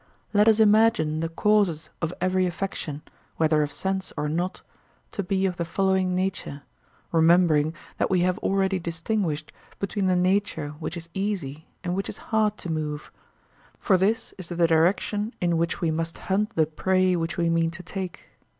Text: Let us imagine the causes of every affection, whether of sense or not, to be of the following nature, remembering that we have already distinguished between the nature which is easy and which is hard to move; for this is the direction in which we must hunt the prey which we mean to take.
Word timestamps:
Let 0.33 0.47
us 0.47 0.59
imagine 0.59 1.19
the 1.19 1.29
causes 1.29 1.91
of 2.01 2.11
every 2.19 2.47
affection, 2.47 3.03
whether 3.37 3.61
of 3.61 3.71
sense 3.71 4.11
or 4.17 4.27
not, 4.27 4.63
to 5.11 5.21
be 5.21 5.45
of 5.45 5.57
the 5.57 5.63
following 5.63 6.15
nature, 6.15 6.63
remembering 7.11 7.75
that 7.97 8.09
we 8.09 8.21
have 8.21 8.39
already 8.39 8.79
distinguished 8.79 9.51
between 9.77 10.07
the 10.07 10.15
nature 10.15 10.69
which 10.79 10.97
is 10.97 11.07
easy 11.13 11.67
and 11.83 11.93
which 11.93 12.09
is 12.09 12.17
hard 12.33 12.57
to 12.57 12.71
move; 12.71 13.11
for 13.77 13.95
this 13.95 14.33
is 14.39 14.49
the 14.49 14.65
direction 14.65 15.35
in 15.39 15.55
which 15.55 15.81
we 15.81 15.91
must 15.91 16.17
hunt 16.17 16.55
the 16.55 16.65
prey 16.65 17.15
which 17.15 17.37
we 17.37 17.47
mean 17.47 17.69
to 17.69 17.83
take. 17.83 18.27